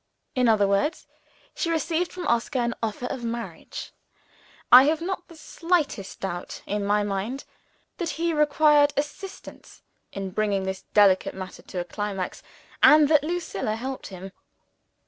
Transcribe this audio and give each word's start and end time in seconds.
In 0.33 0.49
other 0.49 0.67
words, 0.67 1.05
she 1.53 1.69
received 1.69 2.11
from 2.11 2.25
Oscar 2.27 2.57
an 2.57 2.73
offer 2.81 3.05
of 3.05 3.23
marriage. 3.23 3.91
I 4.71 4.85
have 4.85 4.99
not 4.99 5.27
the 5.27 5.35
slightest 5.35 6.21
doubt, 6.21 6.63
in 6.65 6.83
my 6.83 7.01
own 7.01 7.07
mind, 7.07 7.45
that 7.97 8.09
he 8.17 8.33
required 8.33 8.93
assistance 8.97 9.83
in 10.11 10.31
bringing 10.31 10.63
this 10.63 10.81
delicate 10.95 11.35
matter 11.35 11.61
to 11.61 11.79
a 11.79 11.85
climax 11.85 12.41
and 12.81 13.09
that 13.09 13.23
Lucilla 13.23 13.75
helped 13.75 14.07
him. 14.07 14.31